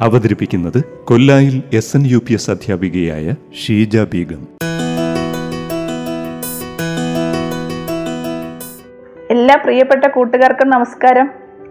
അവതരിപ്പിക്കുന്നത് 0.00 0.84
കൊല്ലായിൽ 1.04 1.62
S 1.72 1.96
N 1.96 2.06
U 2.06 2.18
P 2.18 2.32
S 2.32 2.50
അധ്യാപികയായ 2.50 3.34
ഷീജ 3.64 3.98
ബീഗം. 3.98 4.48
എല്ലാ 9.30 9.56
പ്രിയപ്പെട്ട 9.56 10.06
കൂട്ടുകാർക്കും 10.06 10.70
നമസ്കാരം. 10.70 11.30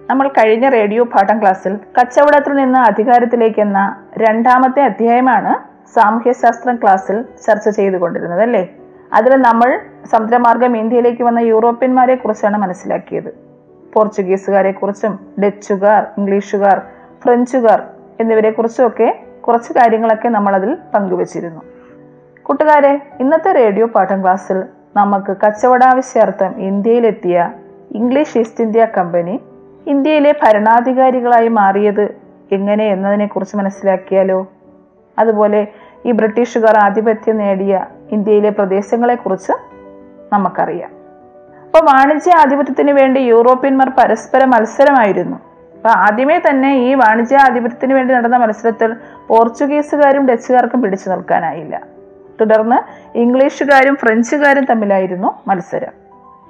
നമ്മൾ 0.10 0.28
കഴിഞ്ഞ 0.28 0.70
റേഡിയോ 0.70 1.04
പാഠം 1.04 1.42
ക്ലാസ്സിൽ 1.42 1.78
കച്ചവടത്തിൽ 2.00 2.52
നിന്ന് 2.52 2.80
അധികാരത്തിലേക്ക് 2.80 3.60
എന്ന 3.60 4.04
രണ്ടാമത്തെ 4.18 4.82
അധ്യായമാണ് 4.82 5.54
സാമൂഹ്യശാസ്ത്രം 5.96 6.76
ക്ലാസ്സിൽ 6.76 7.22
ചർച്ച 7.22 7.70
ചെയ്തുകൊണ്ടിരുന്നത് 7.70 8.42
അല്ലേ? 8.42 8.70
അതിൽ 9.14 9.36
നമ്മൾ 9.36 9.80
സമുദ്രമാർഗം 10.12 10.78
ഇന്ത്യയിലേക്ക് 10.78 11.24
വന്ന 11.24 11.40
യൂറോപ്യന്മാരെ 11.40 12.16
കുറിച്ചാണ് 12.16 12.58
മനസ്സിലാക്കിയത്. 12.58 13.34
പോർച്ചുഗീസുകാരെ 13.94 14.72
കുറിച്ചും 14.72 15.20
ഡച്ചുകാർ 15.44 16.04
ഇംഗ്ലീഷുകാർ 16.18 16.82
ഫ്രഞ്ചുകാർ 17.24 17.93
എന്നിവരെ 18.20 18.50
കുറിച്ചുമൊക്കെ 18.50 19.20
കുറച്ച് 19.48 19.74
കാര്യങ്ങളൊക്കെ 19.74 20.30
നമ്മൾ 20.30 20.56
അതിൽ 20.56 20.78
പങ്കുവച്ചിരുന്നു. 20.94 21.62
കൂട്ടുകാരെ 22.44 23.02
ഇന്നത്തെ 23.20 23.52
റേഡിയോ 23.52 23.86
പാഠം 23.86 24.22
ക്ലാസ്സിൽ 24.22 24.64
നമുക്ക് 24.96 25.38
കച്ചവടാവശ്യാർത്ഥം 25.46 26.62
ഇന്ത്യയിലെത്തിയ 26.62 27.52
ഇംഗ്ലീഷ് 27.92 28.38
ഈസ്റ്റ് 28.38 28.64
ഇന്ത്യ 28.64 28.88
കമ്പനി 28.98 29.40
ഇന്ത്യയിലെ 29.88 30.34
ഭരണാധികാരികളായി 30.44 31.48
മാറിയത് 31.48 32.16
എങ്ങനെ 32.52 32.86
എന്നതിനെക്കുറിച്ച് 32.86 33.56
മനസ്സിലാക്കിയാലോ? 33.56 34.48
അതുപോലെ 35.20 35.68
ഈ 36.06 36.12
ബ്രിട്ടീഷുകാർ 36.12 36.78
ആധിപത്യം 36.78 37.38
നേടിയ 37.38 37.86
ഇന്ത്യയിലെ 38.12 38.50
പ്രദേശങ്ങളെക്കുറിച്ച് 38.50 39.52
നമുക്കറിയാം. 40.34 40.90
അപ്പോൾ 41.66 41.86
വാണിജ്യ 41.86 42.32
ആധിപത്യത്തിന് 42.32 42.92
വേണ്ടി 42.92 43.20
യൂറോപ്യന്മാർ 43.20 43.90
പരസ്പര 43.90 44.46
മത്സരമായിരുന്നു. 44.46 45.53
അപ്പൊ 45.84 45.96
ആദ്യമേ 45.96 46.42
തന്നെ 46.50 46.76
ഈ 46.76 46.94
വാണിജ്യ 46.94 47.38
ആധിപത്യത്തിന് 47.38 47.94
വേണ്ടി 47.94 48.14
നടന്ന 48.14 48.38
മത്സരത്തിൽ 48.38 48.96
പോർച്ചുഗീസുകാരും 49.28 50.28
ഡച്ചുകാർക്കും 50.28 50.82
പിടിച്ചു 50.82 51.10
നിൽക്കാനായില്ല. 51.10 51.82
തുടർന്ന് 52.42 53.18
ഇംഗ്ലീഷുകാരും 53.18 53.96
ഫ്രഞ്ചുകാരും 53.96 54.66
തമ്മിലായിരുന്നു 54.66 55.40
മത്സരം. 55.48 55.92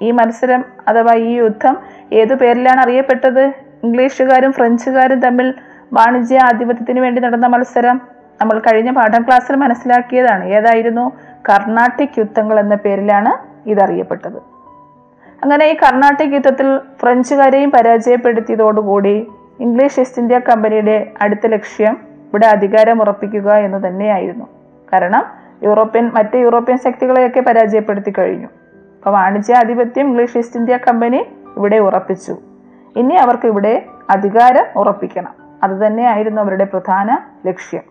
ഈ 0.02 0.10
മത്സരം 0.10 0.64
അഥവാ 0.88 1.14
ഈ 1.14 1.34
യുദ്ധം 1.34 1.78
ഏതു 2.12 2.34
പേരിലാണ് 2.34 2.80
അറിയപ്പെട്ടത്? 2.80 3.52
ഇംഗ്ലീഷുകാരും 3.84 4.52
ഫ്രഞ്ചുകാരും 4.52 5.20
തമ്മിൽ 5.20 5.54
വാണിജ്യ 5.92 6.38
ആധിപത്യത്തിന് 6.38 7.00
വേണ്ടി 7.00 7.20
നടന്ന 7.20 7.46
മത്സരം 7.46 8.00
നമ്മൾ 8.40 8.58
കഴിഞ്ഞ 8.58 8.90
പാഠം 8.90 9.22
ക്ലാസ്സിൽ 9.22 9.56
മനസ്സിലാക്കിയതാണ്. 9.56 10.44
ഏതായിരുന്നു? 10.44 11.12
കർണാട്ടിക് 11.48 12.18
യുദ്ധങ്ങൾ 12.18 12.60
എന്ന 12.60 12.74
പേരിലാണ് 12.74 13.32
ഇതറിയപ്പെട്ടത്. 13.68 14.53
അങ്ങനെ 15.44 15.64
ഈ 15.64 15.76
കർണാട്ടിക് 15.76 16.32
യുദ്ധത്തിൽ 16.32 16.78
ഫ്രഞ്ചുകാരെയും 16.78 17.70
പരാജയപ്പെടുത്തിയതോടുകൂടി 17.70 19.26
ഇംഗ്ലീഷ് 19.60 20.00
ഈസ്റ്റ് 20.00 20.20
ഇന്ത്യ 20.22 20.38
കമ്പനിയുടെ 20.38 21.12
അടുത്ത 21.22 21.46
ലക്ഷ്യം 21.46 21.96
ഇവിടെ 22.28 22.46
അധികാരം 22.46 23.00
ഉറപ്പിക്കുക 23.00 23.52
എന്ന് 23.52 23.88
തന്നെയായിരുന്നു. 23.88 24.44
കാരണം 24.92 25.24
യൂറോപ്യൻ 25.62 26.10
മറ്റ് 26.14 26.36
യൂറോപ്യൻ 26.36 26.78
ശക്തികളെയൊക്കെ 26.78 27.40
പരാജയപ്പെടുത്തി 27.40 28.12
കഴിഞ്ഞു. 28.18 28.46
അപ്പോൾ 28.46 29.10
വാണിജ്യാധിപത്യം 29.10 30.06
ഇംഗ്ലീഷ് 30.06 30.38
ഈസ്റ്റ് 30.38 30.56
ഇന്ത്യ 30.56 30.76
കമ്പനി 30.76 31.26
ഇവിടെ 31.56 31.76
ഉറപ്പിച്ചു. 31.76 32.36
ഇനി 32.96 33.14
അവർക്ക് 33.14 33.46
ഇവിടെ 33.46 33.86
അധികാരം 34.10 34.64
ഉറപ്പിക്കണം. 34.76 35.34
അതുതന്നെയായിരുന്നു 35.64 36.42
അവരുടെ 36.42 36.64
പ്രധാന 36.64 37.18
ലക്ഷ്യം. 37.46 37.82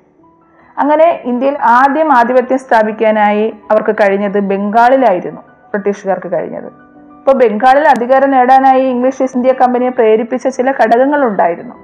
അങ്ങനെ 0.78 1.22
ഇന്ത്യയിൽ 1.23 1.57
ആദ്യം 1.61 2.17
ആധിപത്യം 2.17 2.57
സ്ഥാപിക്കാനായി 2.57 3.53
അവർക്ക് 3.72 3.95
കഴിഞ്ഞത് 3.95 4.39
ബംഗാളിലായിരുന്നു 4.39 5.41
ബ്രിട്ടീഷുകാർക്ക് 5.41 6.31
കഴിഞ്ഞത്. 6.31 6.82
ഇപ്പോൾ 7.23 7.35
ബംഗാളിൽ 7.41 7.85
അധികാരം 7.88 8.29
നേടാനായി 8.35 8.81
ഇംഗ്ലീഷ് 8.94 9.22
ഈസ്റ്റ് 9.23 9.38
ഇന്ത്യ 9.38 9.51
കമ്പനിയെ 9.59 9.91
പ്രേരിപ്പിച്ച 9.97 10.47
ചില 10.56 10.69
ഘടകങ്ങൾ 10.79 11.22
ഉണ്ടായിരുന്നു 11.28 11.75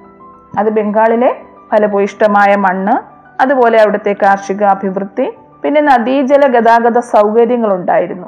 അത് 0.59 0.69
ബംഗാളിലെ 0.77 1.29
ഫലഭൂയിഷ്ടമായ 1.69 2.51
മണ്ണ് 2.65 2.95
അതുപോലെ 3.41 3.77
അവിടുത്തെ 3.81 4.13
കാർഷിക 4.23 4.63
അഭിവൃദ്ധി 4.63 5.27
പിന്നെ 5.61 5.81
നദീജല 5.81 6.47
ഗതാഗത 6.55 6.99
സൗകര്യങ്ങൾ 7.13 7.73
ഉണ്ടായിരുന്നു 7.73 8.27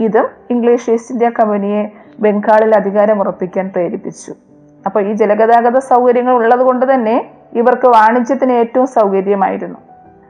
ഇതും 0.00 0.28
ഇംഗ്ലീഷ് 0.54 0.88
ഈസ്റ്റ് 0.94 1.12
ഇന്ത്യ 1.14 1.28
കമ്പനിയെ 1.28 1.82
ബംഗാളിൽ 2.20 2.72
അധികാരം 2.78 3.20
ഉറപ്പിക്കാൻ 3.22 3.68
പ്രേരിപ്പിച്ചു. 3.74 4.32
അപ്പോൾ 4.86 5.00
ഈ 5.08 5.12
ജലഗതാഗത 5.12 5.78
സൗകര്യങ്ങൾ 5.78 6.34
ഉള്ളത് 6.34 6.60
കൊണ്ട് 6.60 6.86
തന്നെ 6.92 7.16
ഇവർക്ക് 7.52 7.88
വാണിജ്യത്തിന് 7.88 8.52
ഏറ്റവും 8.52 8.86
സൗകര്യമായിരുന്നു. 8.86 9.78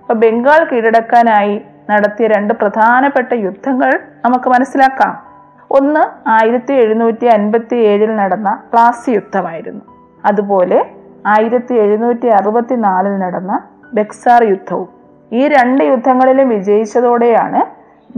അപ്പോൾ 0.03 0.15
ബംഗാൾ 0.15 0.61
കീഴടക്കാനായി 0.73 1.57
നടത്തിയ 1.91 2.27
രണ്ട് 2.27 2.53
പ്രധാനപ്പെട്ട 2.55 3.33
യുദ്ധങ്ങൾ 3.47 3.93
നമുക്ക് 4.25 4.49
മനസ്സിലാക്കാം. 4.49 5.26
ഒന്ന് 5.71 6.29
ആയിരത്തി 6.29 6.73
എഴുന്നൂറ്റി 6.73 7.25
അൻപത്തി 7.25 7.77
ഏഴിൽ 7.77 8.17
നടന്ന 8.17 8.63
പ്ലാസി 8.73 9.11
യുദ്ധമായിരുന്നു. 9.11 9.81
അതുപോലെ 10.25 10.87
ആയിരത്തി 11.27 11.75
എഴുന്നൂറ്റി 11.75 12.27
അറുപത്തി 12.27 12.75
നാലിൽ 12.75 13.19
നടന്ന 13.19 13.61
ബെക്സാർ 13.95 14.45
യുദ്ധവും. 14.45 14.89
ഈ 15.33 15.49
രണ്ട് 15.49 15.85
യുദ്ധങ്ങളിലും 15.85 16.49
വിജയിച്ചതോടെയാണ് 16.49 17.67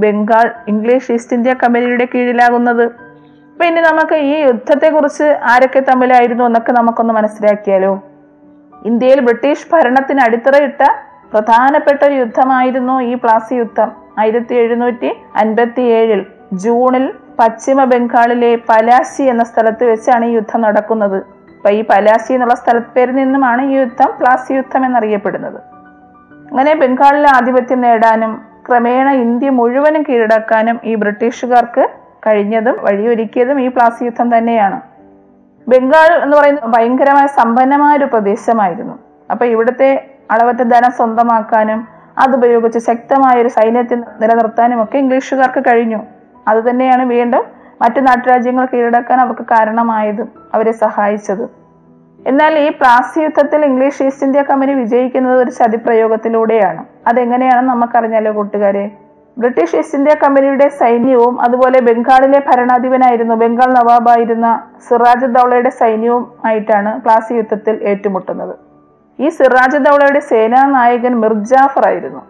ബംഗാൾ 0.00 0.50
ഇംഗ്ലീഷ് 0.68 1.12
ഈസ്റ്റ് 1.12 1.36
ഇന്ത്യ 1.36 1.54
കമ്പനിയുടെ 1.54 2.08
കീഴിലാകുന്നത്. 2.14 2.82
അപ്പൊ 2.82 3.64
ഇനി 3.64 3.80
നമുക്ക് 3.80 4.14
ഈ 4.14 4.34
യുദ്ധത്തെക്കുറിച്ച് 4.40 5.38
ആരൊക്കെ 5.44 5.80
തമ്മിലായിരുന്നു 5.80 6.44
എന്നൊക്കെ 6.44 6.72
നമുക്കൊന്ന് 6.72 7.14
മനസ്സിലാക്കിയാലോ? 7.14 8.02
ഇന്ത്യയിൽ 8.84 9.20
ബ്രിട്ടീഷ് 9.20 9.66
ഭരണത്തിന് 9.72 10.20
അടിത്തറയിട്ട 10.20 10.82
പ്രധാനപ്പെട്ട 11.32 12.04
ഒരു 12.04 12.14
യുദ്ധമായിരുന്നു 12.14 13.00
ഈ 13.00 13.14
പ്ലാസി 13.14 13.54
യുദ്ധം. 13.54 13.92
ആയിരത്തി 14.18 14.54
എഴുന്നൂറ്റി 14.54 15.12
അൻപത്തി 15.36 15.80
ഏഴിൽ 15.80 16.26
ജൂണിൽ 16.52 17.12
പശ്ചിമ 17.38 17.84
ബംഗാളിലെ 17.84 18.58
പലാസി 18.68 19.22
എന്ന 19.22 19.44
സ്ഥലത്ത് 19.44 19.84
വെച്ചാണ് 19.84 20.24
ഈ 20.24 20.30
യുദ്ധം 20.30 20.60
നടക്കുന്നത്. 20.62 21.16
അപ്പൊ 21.56 21.70
ഈ 21.70 21.84
പലാസി 21.90 22.32
എന്നുള്ള 22.32 22.54
സ്ഥലപ്പേരിൽ 22.54 23.14
നിന്നുമാണ് 23.14 23.62
ഈ 23.62 23.74
യുദ്ധം 23.76 24.10
പ്ലാസി 24.20 24.54
യുദ്ധം 24.54 24.86
എന്നറിയപ്പെടുന്നത്. 24.86 25.58
അങ്ങനെ 26.50 26.74
ബംഗാളിലെ 26.74 27.28
ആധിപത്യം 27.36 27.80
നേടാനും 27.80 28.32
ക്രമേണ 28.68 29.10
ഇന്ത്യ 29.10 29.50
മുഴുവനും 29.50 30.02
കീഴടക്കാനും 30.02 30.80
ഈ 30.84 30.94
ബ്രിട്ടീഷുകാർക്ക് 30.94 31.84
കഴിഞ്ഞതും 32.26 32.76
വഴിയൊരുക്കിയതും 32.80 33.60
ഈ 33.60 33.68
പ്ലാസി 33.68 34.04
യുദ്ധം 34.04 34.36
തന്നെയാണ്. 34.36 34.80
ബംഗാൾ 35.68 36.22
എന്ന് 36.24 36.36
പറയുന്നത് 36.36 36.68
ഭയങ്കരമായ 36.74 37.26
സമ്പന്നമായ 37.26 37.96
ഒരു 37.96 38.04
പ്രദേശമായിരുന്നു. 38.04 38.98
അപ്പൊ 39.30 39.46
ഇവിടുത്തെ 39.46 39.90
അളവറ്റ 40.30 40.62
ധനം 40.62 40.92
സ്വന്തമാക്കാനും 40.92 41.88
അതുപയോഗിച്ച് 42.18 42.78
ശക്തമായ 42.78 43.40
ഒരു 43.40 43.48
സൈന്യത്തെ 43.48 43.96
നിലനിർത്താനും 44.22 44.82
ഒക്കെ 44.82 44.98
ഇംഗ്ലീഷുകാർക്ക് 44.98 45.60
കഴിഞ്ഞു. 45.68 46.00
അത് 46.48 46.70
തന്നെയാണ് 46.70 47.02
വീണ്ടും 47.02 47.44
മറ്റു 47.82 48.00
നാട്ടുരാജ്യങ്ങൾ 48.00 48.64
കീഴടക്കാൻ 48.72 49.20
അവർക്ക് 49.20 49.44
കാരണമായതും 49.50 50.28
അവരെ 50.54 50.72
സഹായിച്ചതും. 50.72 51.50
എന്നാൽ 52.26 52.58
ഈ 52.58 52.68
പ്ലാസി 52.70 53.18
യുദ്ധത്തിൽ 53.20 53.64
ഇംഗ്ലീഷ് 53.64 54.02
ഈസ്റ്റ് 54.02 54.26
ഇന്ത്യ 54.26 54.42
കമ്പനി 54.42 54.72
വിജയിക്കുന്നത് 54.72 55.36
ഒരു 55.42 55.50
ചതിപ്രയോഗത്തിലൂടെയാണ്. 55.50 56.84
അതെങ്ങനെയാണെന്ന് 57.06 57.72
നമുക്കറിഞ്ഞാലോ 57.72 58.32
കൂട്ടുകാരെ? 58.32 58.90
ബ്രിട്ടീഷ് 59.38 59.76
ഈസ്റ്റ് 59.76 59.98
ഇന്ത്യ 59.98 60.14
കമ്പനിയുടെ 60.14 60.68
സൈന്യവും 60.68 61.42
അതുപോലെ 61.42 61.80
ബംഗാളിലെ 61.80 62.38
ഭരണാധിപനായിരുന്നു 62.48 63.34
ബംഗാൾ 63.34 63.70
നവാബായിരുന്ന 63.74 64.48
സിറാജ് 64.88 65.26
ദൗളയുടെ 65.26 65.70
സൈന്യവും 65.70 66.24
ആയിട്ടാണ് 66.44 67.00
പ്ലാസി 67.00 67.34
യുദ്ധത്തിൽ 67.34 67.78
ഏറ്റുമുട്ടുന്നത്. 67.82 68.54
ഈ 69.18 69.28
സിറാജ് 69.28 69.76
ദൗളയുടെ 69.76 70.18
സേനാ 70.18 70.62
നായകൻ 70.66 71.20
മിർജാഫർ 71.20 71.86
ആയിരുന്നു 71.86 72.22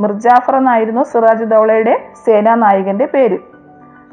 മിർജാഫർ 0.00 0.56
എന്നായിരുന്നു 0.56 1.02
സിറാജ് 1.02 1.44
ദൗളയുടെ 1.44 1.94
സേനാ 2.26 2.54
നായകന്റെ 2.54 3.06
പേര്. 3.14 3.38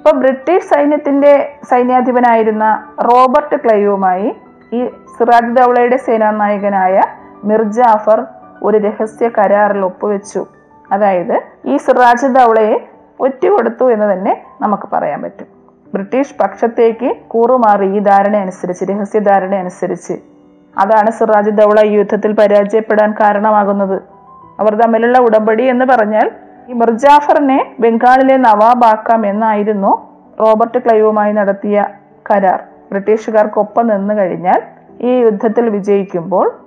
അപ്പൊ 0.06 0.18
ബ്രിട്ടീഷ് 0.18 0.64
സൈന്യത്തിന്റെ 0.64 1.56
സൈന്യാധിപനായിരുന്ന 1.70 2.88
റോബർട്ട് 3.02 3.56
ക്ലൈവുമായി 3.56 4.36
ഈ 4.74 4.88
സിറാജ് 4.88 5.56
ദൗളയുടെ 5.56 5.98
സേനാനായകനായ 5.98 7.02
മിർജാഫർ 7.44 8.24
ഒരു 8.64 8.78
രഹസ്യ 8.78 9.30
കരാറിൽ 9.30 9.80
ഒപ്പുവെച്ചു. 9.80 10.46
അതായത് 10.92 11.42
ഈ 11.66 11.78
സിറാജ് 11.78 12.28
ദൗളയെ 12.28 12.88
ഒറ്റുകൊടുത്തു 13.20 13.92
എന്ന് 13.92 14.14
തന്നെ 14.14 14.44
നമുക്ക് 14.62 14.84
പറയാൻ 14.94 15.22
പറ്റും. 15.22 15.48
ബ്രിട്ടീഷ് 15.94 16.36
പക്ഷത്തേക്ക് 16.40 17.16
കൂറുമാറി 17.28 17.86
ഈ 17.86 18.00
ധാരണ 18.00 18.36
അനുസരിച്ച് 18.36 18.84
രഹസ്യ 18.84 19.20
ധാരണ 19.20 19.56
അനുസരിച്ച്. 19.56 20.14
അതാണ് 20.78 21.12
സിറാജ് 21.12 21.50
ദൗള 21.50 21.82
ഈ 21.86 21.92
യുദ്ധത്തിൽ 21.92 22.32
പരാജയപ്പെടാൻ 22.32 23.12
കാരണമാകുന്നത്. 23.12 24.02
അവർ 24.60 24.76
തമ്മിലുള്ള 24.76 25.20
ഉടമ്പടി 25.20 25.64
എന്ന് 25.64 25.86
പറഞ്ഞാൽ 25.86 26.32
ഈ 26.72 26.74
മിർജാഫറിനെ 26.74 27.76
ബംഗാളിലെ 27.80 28.38
നവാബാക്കാം 28.38 29.26
എന്നായിരുന്നു 29.26 29.92
റോബർട്ട് 30.40 30.78
ക്ലൈവുമായി 30.78 31.34
നടത്തിയ 31.34 31.86
കരാർ. 32.32 32.60
ബ്രിട്ടീഷുകാർക്കൊപ്പം 32.92 33.88
നിന്ന് 33.88 34.14
കഴിഞ്ഞാൽ 34.14 34.62
ഈ 35.02 35.12
യുദ്ധത്തിൽ 35.20 35.70
വിജയിക്കുമ്പോൾ 35.70 36.60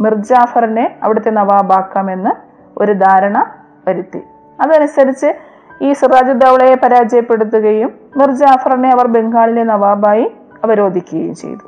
മിർജാഫറിനെ 0.00 0.96
അവിടുത്തെ 1.02 1.30
നവാബാക്കാമെന്ന് 1.30 2.32
ഒരു 2.78 2.92
ധാരണ 2.92 3.50
വരുത്തി. 3.88 4.22
അതനുസരിച്ച് 4.60 5.34
ഈ 5.82 5.92
സിറാജുദ്ദൗളയെ 5.92 6.74
പരാജയപ്പെടുത്തുകയും 6.74 7.94
മിർജാഫറിനെ 8.16 8.88
അവർ 8.90 9.06
ബംഗാളിലെ 9.06 9.64
നവാബായി 9.64 10.32
അവരോധിക്കുകയും 10.64 11.34
ചെയ്തു. 11.34 11.66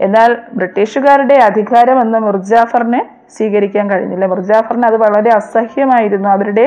എന്നാൽ 0.00 0.36
ബ്രിട്ടീഷുകാരുടെ 0.54 1.34
അധികാരം 1.34 2.00
എന്ന 2.00 2.18
മിർജാഫറിനെ 2.18 3.10
സ്വീകരിക്കാൻ 3.36 3.90
കഴിഞ്ഞില്ല. 3.90 4.26
മിർജാഫറിന് 4.26 4.86
അത് 4.86 4.96
വളരെ 4.96 5.30
അസഹ്യമായിരുന്നു. 5.30 6.28
അവരുടെ 6.28 6.66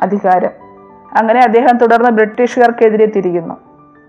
അധികാരം. 0.00 0.50
അങ്ങനെ 1.18 1.40
അദ്ദേഹം 1.40 1.78
തുടർന്ന് 1.78 2.10
ബ്രിട്ടീഷുകാർക്കെതിരെ 2.10 3.06
തിരിയുന്നു. 3.06 3.54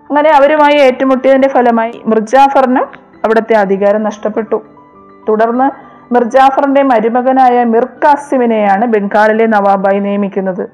അങ്ങനെ 0.09 0.30
അവരുമായി 0.30 0.75
ഏറ്റുമുട്ടിയതിന്റെ 0.75 1.47
ഫലമായി 1.47 2.01
മിർജാഫറിനും 2.06 2.83
അവിടുത്തെ 3.25 3.53
അധികാരം 3.53 4.03
നഷ്ടപ്പെട്ടു. 4.03 4.63
തുടർന്ന് 5.30 5.89
മിർജാഫറിന്റെ 6.13 6.83
മരുമകനായ 6.83 7.63
മിർ 7.63 7.86
കാസിമിനെയാണ് 7.86 8.86
ബംഗാളിലെ 8.86 9.45
നവാബായി 9.45 10.00
നിയമിക്കുന്നത്. 10.00 10.69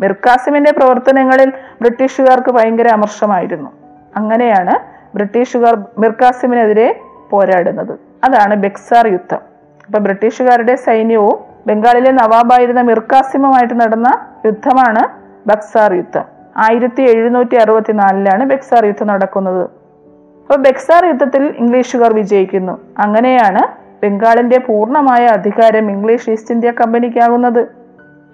മിർ 0.00 0.12
കാസിമിന്റെ 0.12 0.72
പ്രവർത്തനങ്ങളിൽ 0.72 1.52
ബ്രിട്ടീഷുകാർക്ക് 1.82 2.50
ഭയങ്കര 2.50 2.88
അമർഷമായിരുന്നു. 2.88 3.70
അങ്ങനെയാണ് 4.16 4.78
ബ്രിട്ടീഷുകാർ 5.16 5.84
മിർ 5.98 6.10
കാസിമിനെതിരെ 6.10 7.00
പോരാടുന്നത്. 7.30 7.98
അതാണ് 8.24 8.54
ബെക്സാർ 8.54 9.06
യുദ്ധം. 9.06 9.38
അപ്പൊ 9.86 9.98
ബ്രിട്ടീഷുകാരുടെ 9.98 10.76
സൈന്യവും 10.76 11.47
ബംഗാളിലെ 11.68 12.12
നവാബായിരുന്ന 12.12 12.80
മിർക്കാസിമുമായിട്ട് 12.80 13.74
നടന്ന 13.74 14.26
യുദ്ധമാണ് 14.46 15.02
ബക്സാർ 15.48 15.92
യുദ്ധം. 15.92 16.24
ആയിരത്തി 16.56 17.02
എഴുന്നൂറ്റി 17.02 17.56
അറുപത്തിനാലിലാണ് 17.56 18.44
ബക്സാർ 18.44 18.84
യുദ്ധം 18.84 19.06
നടക്കുന്നത്. 19.06 19.62
അപ്പോൾ 19.62 20.56
ബക്സാർ 20.56 21.06
യുദ്ധത്തിൽ 21.06 21.54
ഇംഗ്ലീഷുകാർ 21.56 22.12
വിജയിക്കുന്നു. 22.12 22.80
അങ്ങനെയാണ് 22.98 23.62
ബംഗാളിന്റെ 24.02 24.58
പൂർണമായ 24.58 25.26
അധികാരം 25.26 25.90
ഇംഗ്ലീഷ് 25.90 26.30
ഈസ്റ്റ് 26.30 26.54
ഇന്ത്യ 26.54 26.70
കമ്പനിക്കാകുന്നത്. 26.70 27.64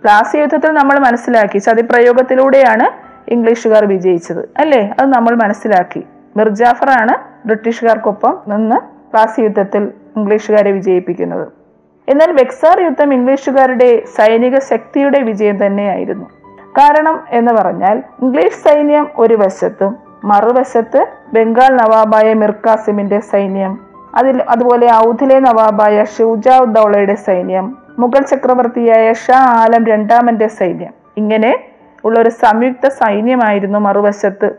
പ്ലാസി 0.02 0.36
യുദ്ധത്തിൽ 0.36 0.70
നമ്മൾ 0.70 0.98
മനസ്സിലാക്കി 0.98 1.58
ചതിപ്രയോഗത്തിലൂടെയാണ് 1.58 2.86
ഇംഗ്ലീഷുകാർ 3.31 3.84
വിജയിച്ചത്. 3.84 4.48
അല്ലേ? 4.58 4.94
അത് 5.00 5.08
നമ്മൾ 5.08 5.34
മനസ്സിലാക്കി. 5.34 6.04
മിർജാഫറാണ് 6.36 7.14
ബ്രിട്ടീഷുകാർക്കൊപ്പം 7.46 8.38
നിന്ന് 8.48 8.76
പ്ലാസി 9.12 9.40
യുദ്ധത്തിൽ 9.40 9.92
ഇംഗ്ലീഷുകാരെ 10.16 10.70
വിജയിപ്പിക്കുന്നത്. 10.70 11.63
എന്നാൽ 12.09 12.33
വെക്സാർ 12.33 12.81
യുദ്ധം 12.81 13.15
ഇംഗ്ലീഷുകാരുടെ 13.15 14.03
സൈനിക 14.17 14.59
ശക്തിയുടെ 14.59 15.21
വിജയം 15.21 15.67
തന്നെയായിരുന്നു. 15.67 16.25
കാരണം 16.71 17.25
എന്ന് 17.31 17.53
പറഞ്ഞാൽ 17.53 18.03
ഇംഗ്ലീഷ് 18.23 18.69
സൈന്യം 18.69 19.11
ഒരു 19.17 19.35
വശത്തും 19.35 19.97
മറുവശത്ത് 20.25 21.06
ബംഗാൾ 21.35 21.69
നവാബായ 21.69 22.35
മിർക്കാസിമിന്റെ 22.35 23.21
സൈന്യം 23.21 23.79
അതിൽ 24.15 24.43
അതുപോലെ 24.43 24.95
ഔധിലെ 24.95 25.41
നവാബായ 25.41 26.05
ഷൂജാ 26.05 26.59
ഉദ്ദൌളയുടെ 26.59 27.15
സൈന്യം 27.15 27.77
മുഗൾ 27.99 28.23
ചക്രവർത്തിയായ 28.23 29.12
ഷാ 29.12 29.39
ആലം 29.39 29.87
രണ്ടാമന്റെ 29.87 30.47
സൈന്യം. 30.47 30.93
ഇങ്ങനെ 31.17 31.59
ഉള്ള 32.05 32.21
ഒരു 32.21 32.29
സംയുക്ത 32.29 32.89
സൈന്യമായിരുന്നു 32.89 33.79
മറുവശത്ത്. 33.79 34.51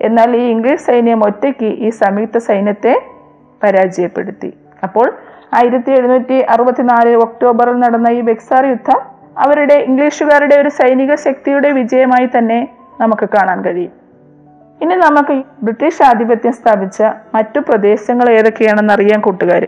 എന്നാൽ 0.00 0.36
ഈ 0.36 0.50
ഇംഗ്ലീഷ് 0.50 0.80
സൈന്യം 0.80 1.24
ഒറ്റയ്ക്ക് 1.24 1.66
ഈ 1.66 1.90
സംയുക്ത 1.90 2.38
സൈന്യത്തെ 2.38 3.02
പരാജയപ്പെടുത്തി. 3.62 4.54
അപ്പോൾ 4.82 5.14
ആയിരത്തി 5.54 5.90
എഴുന്നൂറ്റി 5.90 6.38
അറുപത്തിനാല് 6.40 7.16
ഒക്ടോബറിൽ 7.16 7.76
നടന്ന 7.78 8.08
ഈ 8.08 8.20
ബെക്സാർ 8.20 8.66
യുദ്ധം 8.66 9.00
അവരുടെ 9.38 9.74
ഇംഗ്ലീഷുകാരുടെ 9.74 10.56
ഒരു 10.56 10.68
സൈനിക 10.68 11.14
ശക്തിയുടെ 11.14 11.70
വിജയമായി 11.70 12.28
തന്നെ 12.38 12.68
നമുക്ക് 13.00 13.28
കാണാൻ 13.28 13.64
കഴിയും. 13.64 13.92
ഇനി 14.82 14.94
നമുക്ക് 14.94 15.42
ബ്രിട്ടീഷ് 15.62 16.02
ആധിപത്യം 16.02 16.52
സ്ഥാപിച്ച 16.52 17.02
മറ്റു 17.34 17.58
പ്രദേശങ്ങൾ 17.58 18.30
ഏതൊക്കെയാണെന്ന് 18.30 18.92
അറിയാൻ 18.92 19.20
കൂട്ടുകാർ 19.20 19.66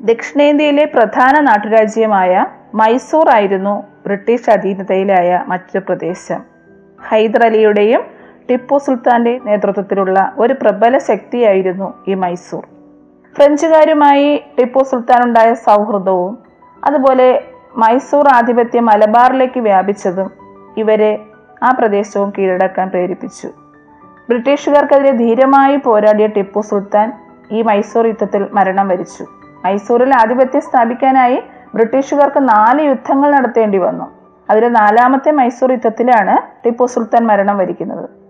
ദക്ഷിണേന്ത്യയിലെ 0.00 0.84
പ്രധാന 0.84 1.40
നാട്ടുരാജ്യമായ 1.40 2.46
മൈസൂർ 2.74 3.28
ആയിരുന്നു 3.28 3.74
ബ്രിട്ടീഷ് 4.06 4.50
അധീനതയിലായ 4.50 5.44
മറ്റൊരു 5.48 5.78
പ്രദേശം. 5.78 6.40
ഹൈദരലിയുടെയും 7.08 8.02
ടിപ്പു 8.50 8.78
സുൽത്താന്റെ 8.78 9.40
നേതൃത്വത്തിലുള്ള 9.44 10.32
ഒരു 10.36 10.54
പ്രബല 10.62 10.98
ശക്തിയായിരുന്നു 10.98 11.94
ഈ 12.08 12.14
മൈസൂർ. 12.14 12.64
ഫ്രഞ്ചുകാരുമായി 13.36 14.44
ടിപ്പു 14.58 14.84
സുൽത്താൻ 14.84 15.22
ഉണ്ടായ 15.22 15.54
സൗഹൃദവും 15.54 16.38
അതുപോലെ 16.84 17.48
മൈസൂർ 17.76 18.28
ആധിപത്യം 18.34 18.86
മലബാറിലേക്ക് 18.86 19.60
വ്യാപിച്ചതും 19.60 20.30
ഇവരെ 20.76 21.26
ആ 21.62 21.70
പ്രദേശവും 21.70 22.32
കീഴടക്കാൻ 22.38 22.88
പ്രേരിപ്പിച്ചു. 22.88 23.48
ബ്രിട്ടീഷുകാർക്കെതിരെ 24.28 25.10
ധീരമായി 25.10 25.76
പോരാടിയ 25.76 26.26
ടിപ്പു 26.26 26.60
സുൽത്താൻ 26.60 27.12
ഈ 27.52 27.62
മൈസൂർ 27.62 28.06
യുദ്ധത്തിൽ 28.06 28.48
മരണം 28.52 28.88
വരിച്ചു. 28.88 29.24
മൈസൂരിൽ 29.64 30.14
ആധിപത്യം 30.14 30.60
സ്ഥാപിക്കാനായി 30.60 31.42
ബ്രിട്ടീഷുകാർക്ക് 31.74 32.48
നാല് 32.48 32.82
യുദ്ധങ്ങൾ 32.82 33.30
നടത്തേണ്ടി 33.30 33.78
വന്നു. 33.78 34.04
അതിലെ 34.50 34.68
നാലാമത്തെ 34.68 35.30
മൈസൂർ 35.30 35.72
യുദ്ധത്തിലാണ് 35.72 36.64
ടിപ്പു 36.64 36.86
സുൽത്താൻ 36.86 37.26
മരണം 37.26 37.58
വരിക്കുന്നത്. 37.58 38.21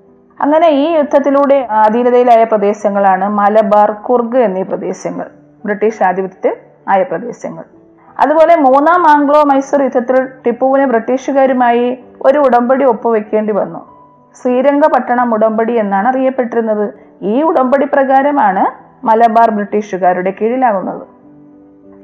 അങ്ങനെ 0.42 0.68
ഈ 0.68 0.86
യുദ്ധത്തിലൂടെ 0.96 1.66
അധീനതയിലായ 1.70 2.44
പ്രദേശങ്ങളാണ് 2.44 3.28
മലബാർ 3.28 3.90
കുർഗ് 3.90 4.38
എന്നീ 4.38 4.62
പ്രദേശങ്ങൾ 4.62 5.26
ബ്രിട്ടീഷ് 5.64 6.02
ആധിപത്യത്തിൽ 6.02 6.54
ആയ 6.88 7.02
പ്രദേശങ്ങൾ. 7.02 7.64
അതുപോലെ 8.20 8.56
മൂന്നാം 8.56 9.02
ആംഗ്ലോ 9.10 9.42
മൈസൂർ 9.44 9.82
യുദ്ധത്തിൽ 9.82 10.16
ടിപ്പുവിനെ 10.46 10.86
ബ്രിട്ടീഷുകാരുമായി 10.86 11.98
ഒരു 12.26 12.38
ഉടമ്പടി 12.38 12.84
ഒപ്പുവെക്കേണ്ടി 12.84 13.52
വന്നു. 13.52 13.80
ശ്രീരംഗപട്ടണം 14.42 15.34
ഉടമ്പടി 15.34 15.72
എന്നാണ് 15.72 16.08
അറിയപ്പെട്ടിരുന്നത്. 16.08 16.86
ഈ 17.22 17.42
ഉടമ്പടി 17.42 17.84
പ്രകാരമാണ് 17.84 18.64
മലബാർ 19.06 19.50
ബ്രിട്ടീഷുകാരുടെ 19.50 20.30
കീഴിലാകുന്നത് 20.30 21.04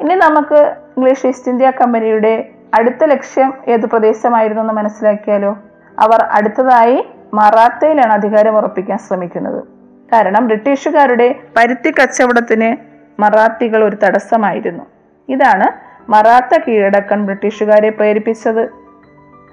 ഇനി 0.02 0.14
നമുക്ക് 0.14 0.58
ഇംഗ്ലീഷ് 0.96 1.26
ഈസ്റ്റ് 1.26 1.50
ഇന്ത്യ 1.52 1.70
കമ്പനിയുടെ 1.70 2.34
അടുത്ത 2.74 3.04
ലക്ഷ്യം 3.04 3.52
ഏത് 3.68 3.86
പ്രദേശമായിരുന്നു 3.86 4.62
എന്ന് 4.62 4.72
മനസ്സിലാക്കിയാലോ? 4.72 5.52
അവർ 5.98 6.20
അടുത്തതായി 6.36 6.98
മറാത്തയിലാണ് 7.34 8.12
അധികാരം 8.12 8.56
ഉറപ്പിക്കാൻ 8.56 8.98
ശ്രമിക്കുന്നത്. 8.98 9.64
കാരണം 10.12 10.46
ബ്രിട്ടീഷുകാരുടെ 10.46 11.34
പരുത്തി 11.56 11.90
കച്ചവടത്തിന് 11.90 12.76
മറാത്തികൾ 13.20 13.84
ഒരു 13.84 13.96
തടസ്സമായിരുന്നു. 14.04 14.84
ഇതാണ് 15.28 15.88
മറാത്ത 16.10 16.58
കീഴടക്കാൻ 16.58 17.24
ബ്രിട്ടീഷുകാരെ 17.24 17.90
പ്രേരിപ്പിച്ചത്. 17.90 18.68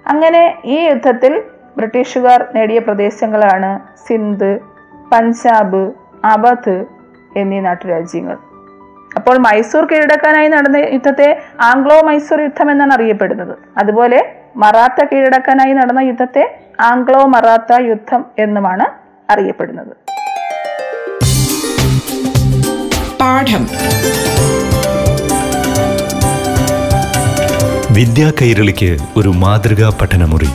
അങ്ങനെ 0.07 0.61
ഈ 0.65 0.79
യുദ്ധത്തിൽ 0.79 1.43
ബ്രിട്ടീഷുകാർ 1.77 2.45
നേടിയ 2.55 2.79
പ്രദേശങ്ങളാണ് 2.79 3.79
സിന്ധ് 4.07 4.59
പഞ്ചാബ് 5.11 5.91
അവധ് 6.25 6.85
എന്നീ 7.37 7.59
നാട്ടുരാജ്യങ്ങൾ. 7.59 8.37
അപ്പോൾ 9.15 9.37
മൈസൂർ 9.37 9.85
കീഴടക്കാനായി 9.85 10.47
നടന്ന 10.47 10.77
യുദ്ധത്തെ 10.77 11.41
ആംഗ്ലോ 11.61 12.01
മൈസൂർ 12.01 12.41
യുദ്ധം 12.41 12.71
എന്നാണ് 12.71 12.93
അറിയപ്പെടുന്നത്. 12.93 13.57
അതുപോലെ 13.77 14.44
മറാത്ത 14.55 15.05
കീഴടക്കാനായി 15.05 15.73
നടന്ന 15.73 15.99
യുദ്ധത്തെ 15.99 16.59
ആംഗ്ലോ 16.81 17.25
മറാത്ത 17.25 17.81
യുദ്ധം 17.81 18.25
എന്നുമാണ് 18.39 18.85
അറിയപ്പെടുന്നത്. 19.31 19.97
പാഠം. 23.21 23.67
വിദ്യാ 27.91 28.31
കൈരളിക്ക് 28.41 28.97
ഒരു 29.15 29.29
മാതൃകാ 29.29 29.97
പഠനമുറി. 30.01 30.49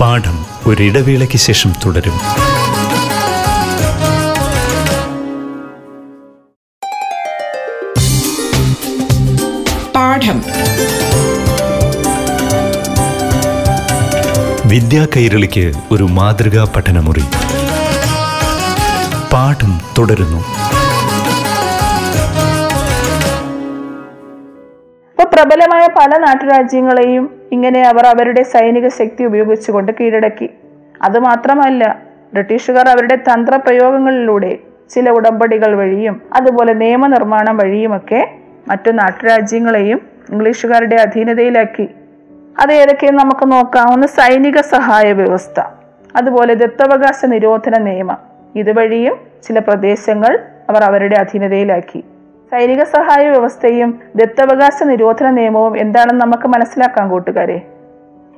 പാഠം 0.00 0.46
ഒരിടവേളയ്ക്ക് 0.66 1.36
ശേഷം 1.36 1.72
തുടരും. 1.86 2.18
പാഠം. 9.94 10.73
വിദ്യാ 14.94 15.06
കൈരളിക്ക് 15.16 15.72
ഒരു 15.92 16.02
മാതൃകാ 16.02 16.72
പഠനമുറി. 16.76 17.22
പാഠം 19.32 19.72
തുടരുന്നു. 19.98 20.40
പ്രബലമായ 25.22 25.86
പല 25.86 26.18
നാട്ടുരാജ്യങ്ങളെയും 26.18 27.24
ഇങ്ങനെ 27.52 27.82
അവർ 27.88 28.06
അവരുടെ 28.06 28.42
സൈനിക 28.42 28.88
ശക്തി 28.88 29.24
ഉപയോഗിച്ചുകൊണ്ട് 29.24 29.92
കീഴടക്കി. 30.00 30.50
അതുമാത്രമല്ല 31.02 31.98
ബ്രിട്ടീഷുകാർ 32.32 32.88
അവരുടെ 32.88 33.16
തന്ത്രപ്രയോഗങ്ങളിലൂടെ 33.16 34.58
ചില 34.94 35.10
ഉടമ്പടികൾ 35.10 35.76
വഴിയും 35.76 36.22
അതുപോലെ 36.32 36.72
നിയമനിർമ്മാണം 36.72 37.56
വഴിയുമൊക്കെ 37.56 38.22
മറ്റു 38.68 38.90
നാട്ടുരാജ്യങ്ങളെയും 38.90 40.00
ഇംഗ്ലീഷുകാരുടെ 40.30 40.96
അധീനതയിലാക്കി. 40.96 41.88
അത് 42.60 42.72
ഏതൊക്കെയെന്ന് 42.72 43.24
നമുക്ക് 43.24 43.52
നോക്കാം. 43.52 43.92
ഒന്ന് 43.92 44.06
സൈനിക 44.06 44.60
സഹായ 44.60 45.12
വ്യവസ്ഥ. 45.12 45.60
അതുപോലെ 46.16 46.54
ദത്തവകാശ 46.54 47.24
നിരോധന 47.24 47.78
നിയമം. 47.78 48.16
ഇതുവഴിയും 48.56 49.16
ചില 49.42 49.58
പ്രദേശങ്ങൾ 49.58 50.38
അവർ 50.68 50.82
അവരുടെ 50.82 51.16
അധീനതയിലാക്കി. 51.16 52.04
സൈനിക 52.52 52.82
സഹായ 52.82 53.28
വ്യവസ്ഥയും 53.28 54.00
ദത്തവകാശ 54.16 54.82
നിരോധന 54.82 55.30
നിയമവും 55.30 55.78
എന്താണെന്ന് 55.78 56.20
നമുക്ക് 56.20 56.48
മനസ്സിലാക്കാം 56.48 57.08
കൂട്ടുകാരെ. 57.08 57.62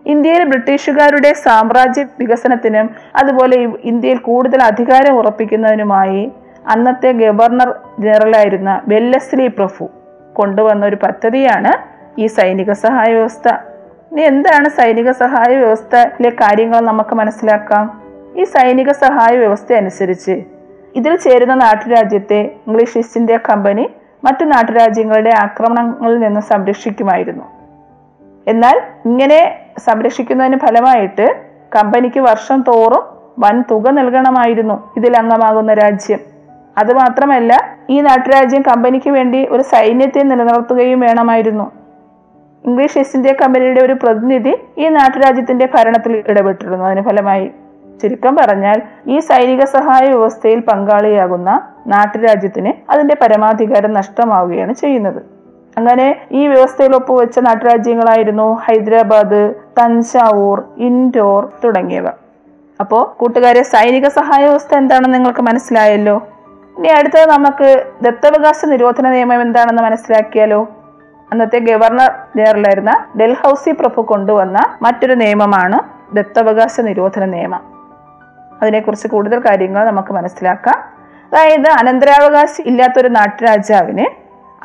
ഇന്ത്യയിൽ 0.06 0.44
ബ്രിട്ടീഷുകാരുടെ 0.44 1.32
സാമ്രാജ്യ 1.32 2.06
വികസനത്തിനും 2.18 2.90
അതുപോലെ 3.16 3.56
ഇന്ത്യയിൽ 3.84 4.18
കൂടുതൽ 4.18 4.62
അധികാരം 4.62 5.14
ഉറപ്പിക്കുന്നതിനുമായി 5.14 6.32
അന്നത്തെ 6.68 7.12
ഗവർണർ 7.12 7.74
ജനറലായിരുന്ന 7.98 8.80
വെല്ലസ്ലി 8.88 9.46
പ്രഭു 9.46 9.88
കൊണ്ടുവന്ന 10.32 10.86
ഒരു 10.86 10.96
പദ്ധതിയാണ് 10.96 11.72
ഈ 12.20 12.26
സൈനിക 12.26 12.72
സഹായ 12.72 13.12
വ്യവസ്ഥ. 13.12 13.75
ഇനി 14.16 14.24
എന്താണ് 14.24 14.68
സൈനിക 14.68 15.10
സഹായ 15.10 15.56
വ്യവസ്ഥയിലെ 15.56 16.30
കാര്യങ്ങൾ 16.30 16.80
നമുക്ക് 16.80 17.14
മനസ്സിലാക്കാം? 17.14 18.02
ഈ 18.36 18.44
സൈനിക 18.44 18.92
സഹായ 18.92 19.36
വ്യവസ്ഥ 19.36 19.72
അനുസരിച്ച് 19.72 20.42
ഇതിൽ 20.96 21.16
ചേരുന്ന 21.16 21.54
നാട്ടുരാജ്യത്തെ 21.54 22.54
ഇംഗ്ലീഷ് 22.66 22.98
ഈസ്റ്റ് 22.98 23.18
ഇന്ത്യ 23.18 23.36
കമ്പനി 23.36 23.90
മറ്റു 24.24 24.44
നാട്ടുരാജ്യങ്ങളുടെ 24.44 25.30
ആക്രമണങ്ങളിൽ 25.30 26.18
നിന്ന് 26.18 26.40
സംരക്ഷിക്കുമായിരുന്നു. 26.40 27.44
എന്നാൽ 28.46 28.82
ഇങ്ങനെ 29.04 29.58
സംരക്ഷിക്കുന്നതിന് 29.78 30.58
ഫലമായിട്ട് 30.58 31.26
കമ്പനിക്ക് 31.76 32.20
വർഷം 32.20 32.64
തോറും 32.68 33.04
വൻ 33.38 33.64
തുക 33.70 33.90
നൽകണമായിരുന്നു 33.90 34.92
ഇതിൽ 34.96 35.16
അംഗമാകുന്ന 35.16 35.74
രാജ്യം. 35.74 36.18
അതുമാത്രമല്ല 36.78 37.76
ഈ 37.90 38.00
നാട്ടുരാജ്യം 38.00 38.62
കമ്പനിക്ക് 38.62 39.10
വേണ്ടി 39.10 39.48
ഒരു 39.50 39.62
സൈന്യത്തെ 39.62 40.22
നിലനിർത്തുകയും 40.22 41.00
വേണമായിരുന്നു. 41.00 41.85
ഇംഗ്ലീഷ് 42.66 42.98
ഈസ്റ്റ് 42.98 43.16
ഇന്ത്യ 43.16 43.32
കമ്പനിയുടെ 43.32 43.80
ഒരു 43.80 43.92
പ്രതിനിധി 43.92 44.56
ഈ 44.78 44.88
നാട്ടുരാജ്യത്തിന്റെ 44.88 45.68
ഭരണത്തിൽ 45.74 46.24
ഇടപെട്ടിരുന്നു. 46.28 46.84
അതിന് 46.84 47.04
ഫലമായി 47.08 47.50
ചുരുക്കം 48.02 48.36
പറഞ്ഞാൽ 48.36 48.82
ഈ 49.06 49.18
സൈനിക 49.18 49.64
സഹായ 49.64 50.08
വ്യവസ്ഥയിൽ 50.08 50.60
പങ്കാളിയാകുന്ന 50.60 51.70
നാട്ടുരാജ്യത്തിന് 51.86 52.92
അതിന്റെ 52.92 53.16
പരമാധികാരം 53.22 53.92
നഷ്ടമാവുകയാണ് 53.92 54.72
ചെയ്യുന്നത്. 54.72 55.22
അങ്ങനെ 55.78 56.26
ഈ 56.32 56.46
വ്യവസ്ഥയിൽ 56.46 56.94
ഒപ്പുവെച്ച 56.94 57.38
നാട്ടുരാജ്യങ്ങളായിരുന്നു 57.38 58.52
ഹൈദരാബാദ് 58.52 59.54
തഞ്ചാവൂർ 59.80 60.62
ഇൻഡോർ 60.76 61.52
തുടങ്ങിയവ. 61.64 62.06
അപ്പോൾ 62.80 63.04
കൂട്ടുകാരെ 63.18 63.62
സൈനിക 63.62 64.08
സഹായ 64.08 64.44
വ്യവസ്ഥ 64.44 64.74
എന്താണെന്ന് 64.74 65.14
നിങ്ങൾക്ക് 65.14 65.40
മനസ്സിലായല്ലോ? 65.40 66.26
ഇനി 66.78 66.88
അടുത്തത് 66.88 67.30
നമുക്ക് 67.30 67.84
ദത്തവകാശ 68.02 68.64
നിരോധന 68.64 69.10
നിയമം 69.10 69.42
എന്താണെന്ന് 69.42 69.82
മനസ്സിലാക്കിയാലോ? 69.82 70.68
അന്നത്തെ 71.32 71.58
ഗവർണർ 71.58 72.12
ജനറലായിരുന്ന 72.36 73.04
ഡൽഹൌസി 73.20 73.70
പ്രഭു 73.70 74.02
കൊണ്ടുവന്ന 74.02 74.78
മറ്റൊരു 74.82 75.14
നിയമമാണ് 75.14 75.78
ദത്തവകാശ 76.16 76.80
നിരോധന 76.80 77.24
നിയമം. 77.24 77.60
അതിനെക്കുറിച്ച് 78.62 79.08
കൂടുതൽ 79.08 79.38
കാര്യങ്ങൾ 79.38 79.84
നമുക്ക് 79.84 80.12
മനസ്സിലാക്കാം. 80.12 80.78
അതായത് 81.32 81.68
അനന്തരാവകാശി 81.68 82.62
ഇല്ലാത്തൊരു 82.62 83.08
നാട്ടുരാജാവിന് 83.08 84.06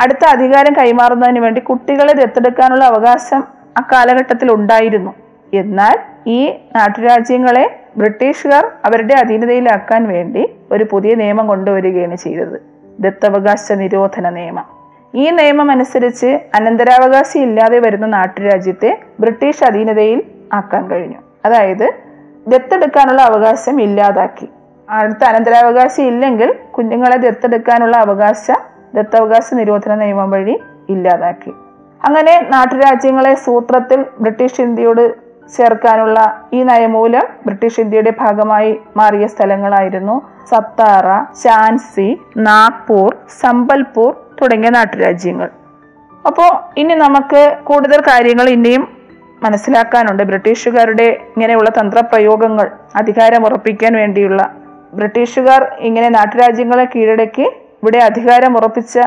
അടുത്ത 0.01 0.25
അധികാരം 0.25 0.74
കൈമാറുന്നതിന് 0.77 1.39
വേണ്ടി 1.39 1.62
കുട്ടികളെ 1.62 2.13
ദത്തെടുക്കാനുള്ള 2.13 2.86
അവകാശം 2.86 3.44
ആ 3.77 3.88
കാലഘട്ടത്തിൽ 3.94 4.51
ഉണ്ടായിരുന്നു. 4.51 5.13
എന്നാൽ 5.53 6.00
ഈ 6.27 6.48
നാട്ടുരാജ്യങ്ങളെ 6.48 7.80
ബ്രിട്ടീഷുകാർ 7.98 8.72
അവരുടെ 8.86 9.13
അധീനതയിലാക്കാൻ 9.13 10.08
വേണ്ടി 10.08 10.56
ഒരു 10.72 10.86
പുതിയ 10.91 11.15
നിയമം 11.15 11.48
കൊണ്ടുവരികയാണ് 11.48 12.15
ചെയ്തത്. 12.15 12.62
ദത്തവകാശ 13.00 13.72
നിരോധന 13.72 14.30
നിയമം. 14.30 14.81
ഈ 15.15 15.30
നിയമം 15.30 15.72
അനുസരിച്ച് 15.72 16.39
അനന്തരാവകാശി 16.56 17.39
ഇല്ലാതെ 17.39 17.80
വരുന്ന 17.80 18.06
നാട്ടുരാജ്യത്തെ 18.06 19.00
ബ്രിട്ടീഷ് 19.20 19.63
അധീനതയിൽ 19.63 20.24
ആക്കാൻ 20.53 20.88
കഴിഞ്ഞു. 20.88 21.18
അതായത് 21.46 21.94
ദത്തെടുക്കാനുള്ള 22.48 23.22
അവകാശം 23.22 23.82
ഇല്ലാതാക്കി. 23.82 24.50
അടുത്ത 24.89 25.24
അനന്തരാവകാശി 25.24 26.01
ഇല്ലെങ്കിൽ 26.01 26.56
കുഞ്ഞുങ്ങളെ 26.72 27.18
ദത്തെടുക്കാനുള്ള 27.18 27.98
അവകാശ 27.98 28.51
ദത്തവകാശ 28.94 29.53
നിരോധന 29.53 29.96
നിയമം 29.96 30.32
വഴി 30.32 30.60
ഇല്ലാതാക്കി. 30.89 31.53
അങ്ങനെ 32.03 32.48
നാട്ടുരാജ്യങ്ങളെ 32.50 33.36
സൂത്രത്തിൽ 33.36 34.06
ബ്രിട്ടീഷ് 34.20 34.62
ഇന്ത്യയോട് 34.62 35.32
ചേർക്കാനുള്ള 35.58 36.48
ഈ 36.53 36.63
നയമൂലം 36.63 37.22
ബ്രിട്ടീഷ് 37.46 37.80
ഇന്ത്യയുടെ 37.80 38.13
ഭാഗമായി 38.20 38.80
മാറിയ 38.98 39.27
സ്ഥലങ്ങളായിരുന്നു 39.27 40.22
സത്താറ 40.50 41.08
ഝാൻസി 41.48 42.22
നാഗ്പൂർ 42.38 43.18
സംബൽപൂർ 43.41 44.21
തുടങ്ങിയ 44.41 44.69
നാട്ടുരാജ്യങ്ങൾ. 44.69 45.50
അപ്പോൾ 46.27 46.79
ഇനി 46.79 46.93
നമുക്ക് 46.93 47.57
കൂടുതൽ 47.63 48.01
കാര്യങ്ങൾ 48.01 48.50
ഇനിയും 48.50 48.98
മനസ്സിലാക്കാനുണ്ട്. 49.43 50.24
ബ്രിട്ടീഷുകാരുടെ 50.24 51.03
ഇങ്ങനെയുള്ള 51.03 51.69
തന്ത്രപ്രയോഗങ്ങൾ 51.69 52.71
അധികാരം 52.95 53.45
ഉറപ്പിക്കാൻ 53.45 53.95
വേണ്ടിയുള്ള. 53.95 54.55
ബ്രിട്ടീഷുകാർ 54.93 55.75
ഇങ്ങനെ 55.79 56.10
നാട്ടുരാജ്യങ്ങളെ 56.10 56.86
കീഴടക്കി 56.86 57.41
ഇവിടെ 57.83 57.98
അധികാരം 57.98 58.57
ഉറപ്പിച്ച 58.57 59.00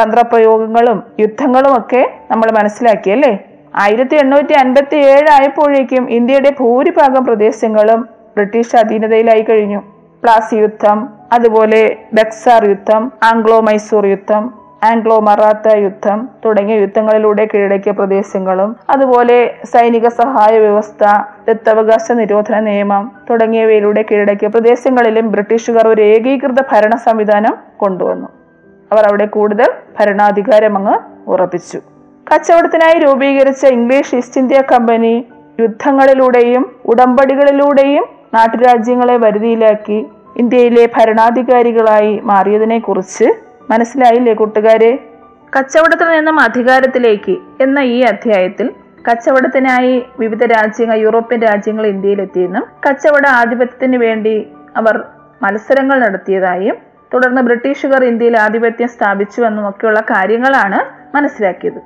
തന്ത്രപ്രയോഗങ്ങളും 0.00 1.02
യുദ്ധങ്ങളും 1.20 1.78
ഒക്കെ 1.78 2.18
നമ്മൾ 2.30 2.50
മനസ്സിലാക്കി 2.50 3.10
അല്ലേ? 3.10 3.38
ആയിരത്തി 3.74 4.14
എണ്ണൂറ്റി 4.14 4.52
അൻപത്തി 4.52 4.96
ഏഴ് 4.96 5.28
ആയപ്പോഴേക്കും 5.32 6.10
ഇന്ത്യയുടെ 6.10 6.50
ഭൂരിഭാഗം 6.60 7.24
പ്രദേശങ്ങളും 7.24 8.08
ബ്രിട്ടീഷ് 8.36 8.76
അധീനതയിലായി 8.76 9.42
കഴിഞ്ഞു. 9.42 9.80
പ്ലാസി 10.22 10.56
യുദ്ധം 10.56 11.08
അതുപോലെ 11.32 11.96
ബക്സാർ 12.14 12.64
യുദ്ധം 12.64 13.12
ആംഗ്ലോ 13.22 13.60
മൈസൂർ 13.60 14.06
യുദ്ധം 14.06 14.61
ആംഗ്ലോ 14.84 15.20
മറാത്ത 15.20 15.76
യുദ്ധം 15.76 16.28
തുടങ്ങിയ 16.44 16.76
യുദ്ധങ്ങളിലൂടെ 16.76 17.48
കീഴടക്കിയ 17.54 17.92
പ്രദേശങ്ങളും 17.92 18.76
അതുപോലെ 18.90 19.54
സൈനിക 19.64 20.08
സഹായ 20.08 20.58
വ്യവസ്ഥ 20.58 21.04
ദത്തവകാശ 21.48 22.12
നിരോധന 22.12 22.60
നിയമം 22.60 23.12
തുടങ്ങിയവയിലൂടെ 23.30 24.02
കീഴടക്കിയ 24.02 24.48
പ്രദേശങ്ങളിലും 24.48 25.32
ബ്രിട്ടീഷുകാർ 25.32 25.88
ഒരു 25.88 26.02
ഏകീകൃത 26.02 26.62
ഭരണ 26.72 26.96
സംവിധാനം 26.96 27.54
കൊണ്ടുവന്നു. 27.76 28.28
അവർ 28.92 29.08
അവിടെ 29.08 29.26
കൂടുതൽ 29.26 29.70
ഭരണാധികാരം 30.00 30.76
അങ്ങ് 30.76 30.96
ഉറപ്പിച്ചു. 31.30 31.78
കച്ചവടത്തിനായി 32.26 32.98
രൂപീകരിച്ച 32.98 33.66
ഇംഗ്ലീഷ് 33.66 34.16
ഈസ്റ്റ് 34.16 34.40
ഇന്ത്യ 34.40 34.62
കമ്പനി 34.72 35.26
യുദ്ധങ്ങളിലൂടെയും 35.60 36.72
ഉടമ്പടികളിലൂടെയും 36.86 38.04
നാട്ടുരാജ്യങ്ങളെ 38.34 39.16
വരുതിയിലാക്കി 39.16 40.06
ഇന്ത്യയിലെ 40.36 40.88
ഭരണാധികാരികളായി 40.96 42.20
മാറിയതിനെ 42.24 42.78
കുറിച്ച് 42.78 43.51
മനസ്സിലായില്ലേ 43.70 44.34
കൂട്ടുകാരെ? 44.34 44.98
കച്ചവടത്തിൽ 45.56 46.08
നിന്നും 46.10 46.40
അധികാരത്തിലേക്ക് 46.40 47.36
എന്ന 47.60 47.78
ഈ 47.78 48.02
അധ്യായത്തിൽ 48.02 48.70
കച്ചവടത്തിനായി 49.08 50.06
വിവിധ 50.18 50.44
രാജ്യങ്ങൾ 50.44 50.96
യൂറോപ്യൻ 50.96 51.42
രാജ്യങ്ങൾ 51.42 51.86
ഇന്ത്യയിലെത്തിയെന്നും 51.86 52.64
കച്ചവട 52.88 53.26
ആധിപത്യത്തിന് 53.26 53.96
വേണ്ടി 53.96 54.52
അവർ 54.76 55.04
മത്സരങ്ങൾ 55.42 56.00
നടത്തിയതായും 56.00 56.76
തുടർന്ന് 57.14 57.42
ബ്രിട്ടീഷുകാർ 57.42 58.04
ഇന്ത്യയിൽ 58.04 58.36
ആധിപത്യം 58.36 58.88
സ്ഥാപിച്ചു 58.88 59.42
എന്നും 59.42 59.68
ഒക്കെയുള്ള 59.68 60.00
കാര്യങ്ങളാണ് 60.00 60.78
മനസ്സിലാക്കിയത്. 61.16 61.80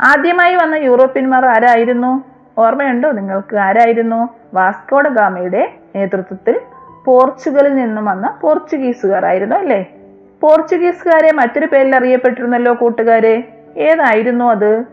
ആദ്യമായി 0.00 0.54
വന്ന 0.54 0.74
യൂറോപ്യന്മാർ 0.74 1.46
ആരായിരുന്നു? 1.46 2.24
ഓർമ്മയുണ്ടോ 2.58 3.12
നിങ്ങൾക്ക്? 3.12 3.56
ആരായിരുന്നു? 3.56 4.28
വാസ്കോഡ 4.54 5.08
ഗാമയുടെ 5.08 5.72
നേതൃത്വത്തിൽ 5.96 6.60
പോർച്ചുഗലിൽ 7.04 7.74
നിന്നും 7.74 8.04
വന്ന 8.04 8.38
പോർച്ചുഗീസുകാരായിരുന്നു 8.40 9.56
അല്ലേ? 9.56 9.97
പോർച്ചുഗീസുകാരെ 10.40 11.32
മറ്റൊരു 11.32 11.66
പേരിൽ 11.66 11.96
അറിയപ്പെട്ടിരുന്നല്ലോ 11.96 12.74
കൂട്ടുകാരെ? 12.74 13.48
ഏതായിരുന്നു 13.76 14.44
അത്? 14.44 14.84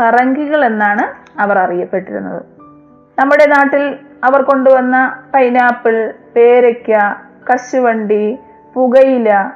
പറങ്കികൾ 0.00 0.64
എന്നാണ് 0.64 1.04
അവർ 1.40 1.58
അറിയപ്പെട്ടിരുന്നത്. 1.58 2.42
നമ്മുടെ 3.18 3.46
നാട്ടിൽ 3.46 3.96
അവർ 4.24 4.42
കൊണ്ടുവന്ന 4.42 5.22
പൈനാപ്പിൾ 5.34 6.12
പേരയ്ക്ക 6.36 6.90
കശുവണ്ടി 7.52 8.38
പുകയില 8.74 9.50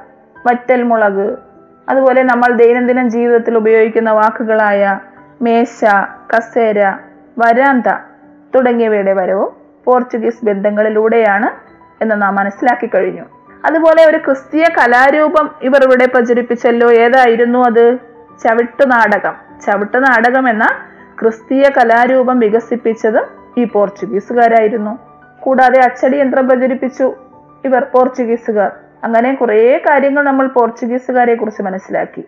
വറ്റൽമുളക് 0.45 1.37
അതുപോലെ 1.89 2.23
നമ്മൾ 2.23 2.53
ദൈനംദിന 2.53 3.07
ജീവിതത്തിൽ 3.07 3.57
ഉപയോഗിക്കുന്ന 3.57 4.11
വാക്കുകളായ 4.11 4.99
മേശ 5.41 5.85
കസേര 6.35 6.93
വരാന്ത 7.37 7.87
തുടങ്ങിയവയുടെ 8.55 9.13
വരവും 9.13 9.53
പോർച്ചുഗീസ് 9.85 10.45
ബന്ധങ്ങളിലൂടെയാണ് 10.45 11.49
എന്ന് 12.03 12.21
നാം 12.21 12.35
മനസ്സിലാക്കി 12.35 12.87
കഴിഞ്ഞു. 12.87 13.23
അതുപോലെ 13.65 14.05
ഒരു 14.05 14.17
ക്രിസ്തീയ 14.17 14.63
കലാരൂപം 14.63 15.55
ഇവർ 15.61 15.83
ഇവിടെ 15.83 16.05
പ്രചരിപ്പിച്ചല്ലോ. 16.05 16.91
ഏതായിരുന്നു 16.91 17.59
അത്? 17.59 17.97
ചവിട്ടുനാടകം 18.43 19.33
ചവിട്ടുനാടകം 19.65 20.49
എന്ന 20.49 20.67
ക്രിസ്തീയ 21.21 21.63
കലാരൂപം 21.77 22.39
വികസിപ്പിച്ചത് 22.39 23.27
ഈ 23.57 23.63
പോർച്ചുഗീസുകാരായിരുന്നു. 23.63 24.99
കൂടാതെ 25.39 25.79
അച്ചടി 25.79 26.17
യന്ത്രം 26.17 26.49
പ്രചരിപ്പിച്ചു 26.49 27.15
ഇവർ 27.65 27.83
പോർച്ചുഗീസുകാർ. 27.83 28.71
അങ്ങനെ 29.03 29.33
കുറേ 29.33 29.77
കാര്യങ്ങൾ 29.77 30.23
നമ്മൾ 30.23 30.47
പോർച്ചുഗീസുകാരെ 30.47 31.35
കുറിച്ച് 31.35 31.61
മനസ്സിലാക്കി. 31.61 32.23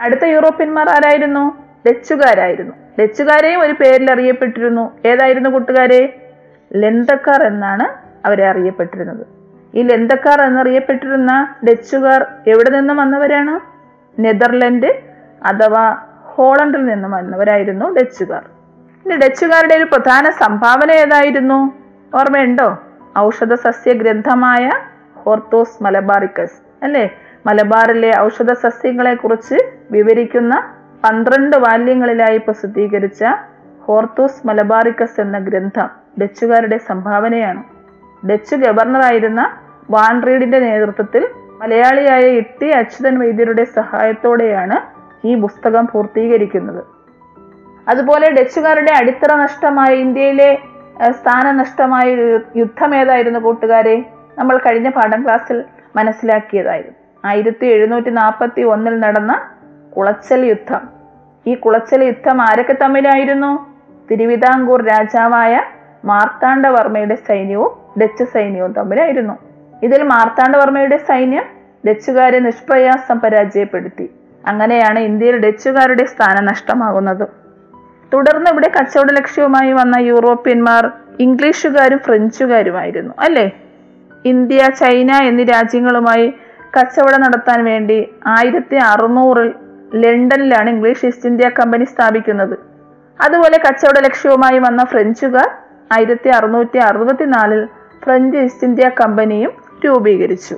അടുത്ത 0.00 0.24
യൂറോപ്യന്മാർ 0.24 0.88
ആരായിരുന്നു? 0.88 1.64
ഡച്ചുകാരായിരുന്നു. 1.86 2.72
ഡച്ചുകാരെയും 3.00 3.60
ഒരു 3.60 3.72
പേരിൽ 3.72 4.12
അറിയപ്പെട്ടിരുന്നു. 4.12 4.92
ഏതായിരുന്നു 5.06 5.50
കൂട്ടുകാരെ? 5.50 6.32
ലെന്തക്കാർ 6.76 7.42
എന്നാണ് 7.42 7.86
അവരെ 8.26 8.46
അറിയപ്പെട്ടിരുന്നത്. 8.46 9.43
ഈ 9.74 9.82
ലന്തക്കാർ 9.82 10.42
എന്നറിയപ്പെട്ടിരുന്ന 10.42 11.54
ഡച്ചുകാർ 11.70 12.26
എവിടെ 12.46 12.70
നിന്നും 12.70 12.96
വന്നവരാണ്? 12.96 13.60
നെതർലൻഡ് 14.20 14.86
അഥവാ 15.42 15.96
ഹോളണ്ടിൽ 16.22 16.84
നിന്നും 16.86 17.10
വന്നവരായിരുന്നു 17.10 17.94
ഡച്ചുകാർ. 17.94 18.42
ഇനി 19.06 19.16
ഡച്ചുകാരുടെ 19.16 19.74
ഒരു 19.74 19.84
പ്രധാന 19.84 20.30
സംഭാവന 20.30 20.90
ഏതായിരുന്നു? 20.90 21.72
ഓർമ്മയുണ്ടോ? 22.14 22.78
ഔഷധ 23.18 23.54
സസ്യ 23.54 23.92
ഗ്രന്ഥമായ 23.92 24.70
ഹോർത്തോസ് 25.16 25.82
മലബാറിക്കസ് 25.82 26.84
അല്ലേ? 26.84 27.10
മലബാറിലെ 27.46 28.18
ഔഷധ 28.18 28.52
സസ്യങ്ങളെ 28.52 29.14
കുറിച്ച് 29.14 29.58
വിവരിക്കുന്ന 29.90 30.72
പന്ത്രണ്ട് 31.04 31.56
വാല്യങ്ങളിലായി 31.56 32.38
പ്രസിദ്ധീകരിച്ച 32.38 33.24
ഹോർത്തോസ് 33.82 34.46
മലബാറിക്കസ് 34.46 35.20
എന്ന 35.20 35.38
ഗ്രന്ഥം 35.38 35.90
ഡച്ചുകാരുടെ 36.22 36.78
സംഭാവനയാണ്. 36.78 37.62
ഡച്ച് 38.30 38.56
ഗവർണറായിരുന്ന 38.56 39.60
വാൻറീഡിന്റെ 39.90 40.58
നേതൃത്വത്തിൽ 40.58 41.28
മലയാളിയായ 41.62 42.20
ഇട്ടി 42.20 42.70
അച്യുതൻ 42.70 43.18
വൈദ്യരുടെ 43.18 43.64
സഹായത്തോടെയാണ് 43.64 44.94
ഈ 45.26 45.34
പുസ്തകം 45.34 45.88
പൂർത്തീകരിക്കുന്നത്. 45.92 46.84
അതുപോലെ 47.88 48.30
ഡച്ചുകാരുടെ 48.30 48.92
അടിത്തറ 48.92 49.34
നഷ്ടമായ 49.34 49.94
ഇന്ത്യയിലെ 49.94 50.58
സ്ഥാനനഷ്ടമായ 51.10 52.14
യുദ്ധം 52.56 52.94
ഏതായിരുന്നു 52.94 53.38
കൂട്ടുകാരെ? 53.38 54.04
നമ്മൾ 54.38 54.58
കഴിഞ്ഞ 54.58 54.88
പാഠം 54.88 55.24
ക്ലാസ്സിൽ 55.24 55.64
മനസ്സിലാക്കിയതായിരുന്നു. 55.96 56.94
ആയിരത്തി 57.24 57.66
എഴുന്നൂറ്റി 57.66 58.10
നാൽപ്പത്തി 58.10 58.62
ഒന്നിൽ 58.62 59.00
നടന്ന 59.00 59.50
കുളച്ചൽ 59.96 60.46
യുദ്ധം. 60.46 60.80
ഈ 61.46 61.54
കുളച്ചൽ 61.54 62.04
യുദ്ധം 62.04 62.42
ആരൊക്കെ 62.42 62.72
തമ്മിലായിരുന്നു? 62.72 63.74
തിരുവിതാംകൂർ 64.10 64.86
രാജാവായ 64.86 65.60
മാർത്താണ്ഡവർമ്മയുടെ 66.04 67.14
സൈന്യവും 67.14 68.00
ഡച്ച് 68.02 68.24
സൈന്യവും 68.24 68.72
തമ്മിലായിരുന്നു. 68.72 69.53
ഇതിൽ 69.82 70.02
മാർത്താണ്ഡവർമ്മയുടെ 70.02 70.96
സൈന്യം 70.96 71.44
ഡച്ചുകാരെ 71.88 72.38
നിഷ്പ്രയാസം 72.38 73.20
പരാജയപ്പെടുത്തി. 73.20 74.10
അങ്ങനെയാണ് 74.46 74.98
ഇന്ത്യയിൽ 74.98 75.36
ഡച്ചുകാരുടെ 75.36 76.04
സ്ഥാനം 76.04 76.44
നഷ്ടമാകുന്നത്. 76.44 77.28
തുടർന്ന് 78.14 78.50
ഇവിടെ 78.50 78.70
കച്ചവട 78.80 79.10
ലക്ഷ്യവുമായി 79.12 79.72
വന്ന 79.72 79.96
യൂറോപ്യന്മാർ 79.96 80.90
ഇംഗ്ലീഷുകാരും 81.20 81.98
ഫ്രഞ്ചുകാരുമായിരുന്നു 81.98 83.14
അല്ലേ? 83.18 83.52
ഇന്ത്യ 84.24 84.70
ചൈന 84.70 85.12
എന്നീ 85.12 85.44
രാജ്യങ്ങളുമായി 85.44 86.34
കച്ചവടം 86.80 87.20
നടത്താൻ 87.20 87.64
വേണ്ടി 87.64 88.14
ആയിരത്തി 88.26 88.76
അറുന്നൂറിൽ 88.76 89.54
ലണ്ടനിലാണ് 89.94 90.70
ഇംഗ്ലീഷ് 90.70 91.06
ഈസ്റ്റ് 91.06 91.26
ഇന്ത്യ 91.26 91.48
കമ്പനി 91.48 91.84
സ്ഥാപിക്കുന്നത്. 91.84 92.58
അതുപോലെ 93.20 93.58
കച്ചവട 93.58 93.98
ലക്ഷ്യവുമായി 93.98 94.58
വന്ന 94.58 94.84
ഫ്രഞ്ചുകാർ 94.84 95.50
ആയിരത്തി 95.92 96.28
അറുന്നൂറ്റി 96.28 96.78
അറുപത്തിനാലിൽ 96.78 97.66
ഫ്രഞ്ച് 98.04 98.36
ഈസ്റ്റ് 98.36 98.66
ഇന്ത്യ 98.66 98.90
കമ്പനിയും 99.00 99.63
രൂപീകരിച്ചു. 99.84 100.54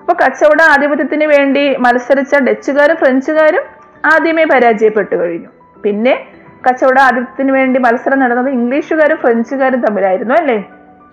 അപ്പൊ 0.00 0.14
കച്ചവട 0.24 0.62
ആധിപത്യത്തിന് 0.62 1.24
വേണ്ടി 1.24 1.76
മത്സരിച്ച 1.76 2.34
ഡച്ചുകാരും 2.34 2.96
ഫ്രഞ്ചുകാരും 2.96 3.62
ആദ്യമേ 4.04 4.44
പരാജയപ്പെട്ടു 4.44 5.16
കഴിഞ്ഞു. 5.16 5.48
പിന്നെ 5.82 6.26
കച്ചവട 6.68 6.98
ആധിപത്യത്തിന് 6.98 7.52
വേണ്ടി 7.52 7.80
മത്സരം 7.80 8.18
നടന്നത് 8.18 8.48
ഇംഗ്ലീഷുകാരും 8.48 9.16
ഫ്രഞ്ചുകാരും 9.16 9.80
തമ്മിലായിരുന്നു 9.80 10.34
അല്ലേ? 10.34 10.64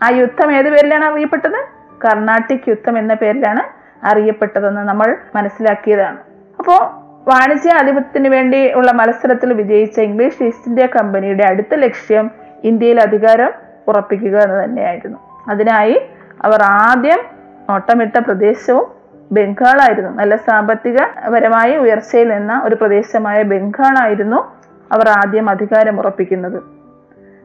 ആ 0.03 0.09
യുദ്ധം 0.09 0.51
ഏത് 0.51 0.69
പേരിലാണ് 0.69 1.05
അറിയപ്പെട്ടത്? 1.05 1.83
കർണാട്ടിക് 2.05 2.69
യുദ്ധം 2.69 2.97
എന്ന 2.97 3.13
പേരിലാണ് 3.13 3.83
അറിയപ്പെട്ടതെന്ന് 4.05 4.81
നമ്മൾ 4.81 5.17
മനസ്സിലാക്കിയതാണ്. 5.35 6.17
അപ്പോൾ 6.59 7.03
വാണിജ്യ 7.29 7.71
ആധിപത്യത്തിന് 7.73 8.27
വേണ്ടി 8.27 8.73
ഉള്ള 8.73 8.91
മത്സരത്തിൽ 8.91 9.53
വിജയിച്ച 9.53 9.99
ഇംഗ്ലീഷ് 9.99 10.43
ഈസ്റ്റ് 10.43 10.67
ഇന്ത്യ 10.67 10.85
കമ്പനിയുടെ 10.85 11.43
അടുത്ത 11.43 11.75
ലക്ഷ്യം 11.75 12.31
ഇന്ത്യയിൽ 12.63 13.01
അധികാരം 13.01 13.51
ഉറപ്പിക്കുക 13.87 14.37
എന്ന് 14.37 14.63
തന്നെയായിരുന്നു. 14.63 15.17
അതിനായി 15.49 16.01
അവർ 16.43 16.61
ആദ്യം 16.63 17.32
നോട്ടമിട്ട 17.69 18.17
പ്രദേശവും 18.17 18.85
ബംഗാളായിരുന്നു. 19.31 20.11
നല്ല 20.11 20.35
സാമ്പത്തികപരമായി 20.35 21.77
ഉയർച്ചയിൽ 21.77 22.29
നിന്ന 22.29 22.61
ഒരു 22.65 22.75
പ്രദേശമായ 22.75 23.43
ബംഗാളായിരുന്നു 23.43 24.51
അവർ 24.91 25.09
ആദ്യം 25.09 25.49
അധികാരം 25.49 25.99
ഉറപ്പിക്കുന്നത് 25.99 26.73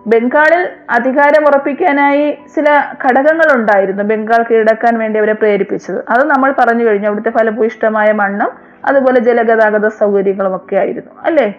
ബംഗാളിൽ 0.06 0.68
അധികാരം 0.90 1.46
ഉറപ്പിക്കാനായി 1.46 2.38
ചില 2.54 2.64
ഘടകങ്ങൾ 3.04 3.54
ഉണ്ടായിരുന്നു 3.54 4.02
ബംഗാൾ 4.02 4.44
കീഴടക്കാൻ 4.50 4.98
വേണ്ടി 4.98 5.18
അവരെ 5.18 5.32
പ്രേരിപ്പിച്ചത്. 5.32 6.04
അത് 6.10 6.26
നമ്മൾ 6.26 6.54
പറഞ്ഞു 6.58 6.84
കഴിഞ്ഞു. 6.84 7.06
അവിടുത്തെ 7.06 7.30
ഫലഭൂയിഷ്ടമായ 7.30 8.12
മണ്ണും 8.12 8.50
അതുപോലെ 8.84 9.20
ജലഗതാഗത 9.20 9.88
സൗകര്യങ്ങളും 9.88 10.56
ഒക്കെ 10.56 10.76
ആയിരുന്നു. 10.76 11.10
അല്ലേ? 11.24 11.54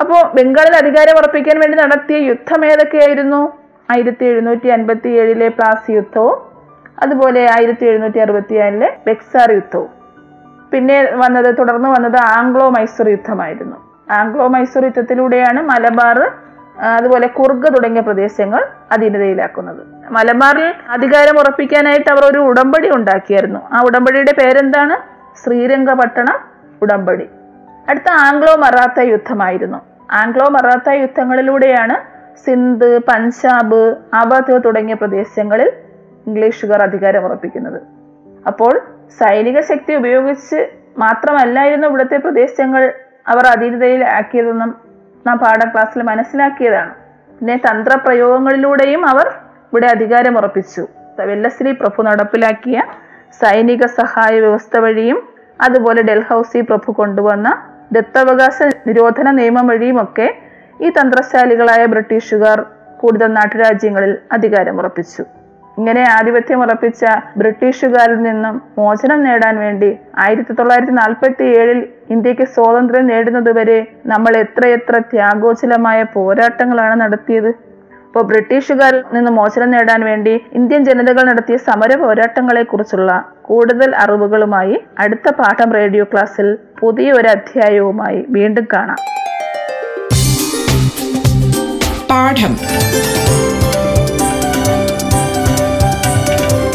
അപ്പോൾ 0.00 0.42
ബംഗാളിൽ 0.42 0.76
അധികാരം 0.76 1.16
ഉറപ്പിക്കാൻ 1.16 1.60
വേണ്ടി 1.60 1.78
നടത്തിയ 1.78 2.16
യുദ്ധം 2.16 2.64
ഏതൊക്കെയായിരുന്നു? 2.64 3.52
ആയിരത്തി 3.90 4.24
എഴുന്നൂറ്റി 4.24 4.68
അൻപത്തി 4.68 5.08
ഏഴിലെ 5.08 5.48
പ്ലാസി 5.48 5.92
യുദ്ധവും 5.92 6.49
അതുപോലെ 7.02 7.42
ആയിരത്തി 7.50 7.84
എഴുന്നൂറ്റി 7.84 8.18
അറുപത്തി 8.18 8.54
ഏഴിലെ 8.54 8.96
ബെക്സാർ 9.06 9.52
യുദ്ധവും. 9.52 9.88
പിന്നെ 10.72 11.10
വന്നത് 11.12 11.58
തുടർന്ന് 11.58 11.88
വന്നത് 11.88 12.16
ആംഗ്ലോ 12.16 12.70
മൈസൂർ 12.70 13.08
യുദ്ധമായിരുന്നു. 13.08 13.76
ആംഗ്ലോ 14.10 14.48
മൈസൂർ 14.48 14.84
യുദ്ധത്തിലൂടെയാണ് 14.84 15.60
മലബാർ 15.62 16.18
അതുപോലെ 16.96 17.26
കുർഗ് 17.26 17.68
തുടങ്ങിയ 17.74 18.00
പ്രദേശങ്ങൾ 18.00 18.62
അധീനതയിലാക്കുന്നത്. 18.92 19.82
മലബാറിൽ 20.10 20.74
അധികാരം 20.90 21.38
ഉറപ്പിക്കാനായിട്ട് 21.38 22.10
അവർ 22.10 22.24
ഒരു 22.24 22.38
ഉടമ്പടി 22.38 22.90
ഉണ്ടാക്കിയായിരുന്നു. 22.90 23.60
ആ 23.72 23.82
ഉടമ്പടിയുടെ 23.82 24.32
പേരെന്താണ്? 24.32 24.96
ശ്രീരംഗപട്ടണ 25.42 26.28
ഉടമ്പടി. 26.82 27.28
അടുത്ത 27.88 28.08
ആംഗ്ലോ 28.10 28.56
മറാത്ത 28.56 29.00
യുദ്ധമായിരുന്നു. 29.00 29.78
ആംഗ്ലോ 30.12 30.46
മറാത്ത 30.48 30.88
യുദ്ധങ്ങളിലൂടെയാണ് 30.90 31.96
സിന്ധ് 32.46 32.98
പഞ്ചാബ് 32.98 33.94
അവധ് 34.14 34.64
തുടങ്ങിയ 34.64 34.94
പ്രദേശങ്ങളിൽ 34.94 35.70
ഇംഗ്ലീഷുകാർ 36.26 36.82
അധികാരം 36.82 37.24
ഉറപ്പിക്കുന്നത്. 37.26 37.80
അപ്പോൾ 38.46 38.80
സൈനിക 39.20 39.60
ശക്തി 39.60 39.94
ഉപയോഗിച്ച് 39.94 40.68
മാത്രമല്ലായിരുന്നു 40.98 41.86
ഇവിടുത്തെ 41.86 42.16
പ്രദേശങ്ങൾ 42.16 42.92
അവർ 43.28 43.46
അധീനതയിൽ 43.46 44.04
ആക്കിയതെന്നും 44.04 44.70
നാം 45.26 45.38
പാഠം 45.38 45.68
ക്ലാസ്സിൽ 45.72 46.02
മനസ്സിലാക്കിയതാണ്. 46.02 46.92
പിന്നെ 47.38 47.56
തന്ത്രപ്രയോഗങ്ങളിലൂടെയും 47.56 49.06
അവർ 49.06 49.26
ഇവിടെ 49.68 49.86
അധികാരം 49.86 50.38
ഉറപ്പിച്ചു. 50.38 50.86
വെല്ലശ്രീ 51.18 51.72
പ്രഭു 51.72 52.02
നടപ്പിലാക്കിയ 52.02 52.82
സൈനിക 53.40 53.86
സഹായ 53.86 54.40
വ്യവസ്ഥ 54.40 54.76
വഴിയും 54.76 55.18
അതുപോലെ 55.60 56.02
ഡൽഹൌസി 56.02 56.60
പ്രഭു 56.60 56.90
കൊണ്ടുവന്ന 56.92 57.48
ദത്തവകാശ 57.92 58.62
നിരോധന 58.86 59.30
നിയമം 59.30 59.66
വഴിയുമൊക്കെ 59.66 60.28
ഈ 60.80 60.90
തന്ത്രശാലികളായ 60.90 61.86
ബ്രിട്ടീഷുകാർ 61.86 62.58
കൂടുതൽ 62.96 63.26
നാട്ടുരാജ്യങ്ങളിൽ 63.26 64.18
അധികാരം 64.32 64.78
ഉറപ്പിച്ചു. 64.80 65.22
ഇങ്ങനെ 65.78 66.02
ആധിപത്യം 66.10 66.60
ഉറപ്പിച്ച 66.62 67.04
ബ്രിട്ടീഷുകാരിൽ 67.36 68.22
നിന്നും 68.22 68.62
മോചനം 68.78 69.24
നേടാൻ 69.24 69.58
വേണ്ടി 69.58 69.98
ആയിരത്തി 70.18 70.52
തൊള്ളായിരത്തി 70.52 70.92
നാൽപ്പത്തി 70.92 71.44
ഏഴിൽ 71.60 71.88
ഇന്ത്യയ്ക്ക് 72.10 72.44
സ്വാതന്ത്ര്യം 72.44 73.06
നേടുന്നതുവരെ 73.06 73.86
നമ്മൾ 74.06 74.36
എത്രയെത്ര 74.36 74.98
ത്യാഗോചലമായ 75.12 76.02
പോരാട്ടങ്ങളാണ് 76.14 77.00
നടത്തിയത്. 77.00 77.50
ഇപ്പോൾ 78.06 78.22
ബ്രിട്ടീഷുകാരിൽ 78.22 79.02
നിന്ന് 79.12 79.30
മോചനം 79.30 79.70
നേടാൻ 79.70 80.00
വേണ്ടി 80.04 80.34
ഇന്ത്യൻ 80.52 80.84
ജനതകൾ 80.84 81.22
നടത്തിയ 81.30 81.56
സമര 81.56 81.94
പോരാട്ടങ്ങളെക്കുറിച്ചുള്ള 81.94 83.10
കൂടുതൽ 83.42 83.94
അറിവുകളുമായി 83.94 84.80
അടുത്ത 84.98 85.30
പാഠം 85.30 85.72
റേഡിയോ 85.72 86.04
ക്ലാസ്സിൽ 86.04 86.58
പുതിയ 86.80 87.12
ഒരു 87.12 87.28
അധ്യായവുമായി 87.28 88.24
വീണ്ടും 88.28 88.66
കാണാം. 88.72 89.00
പാഠം. 92.10 92.54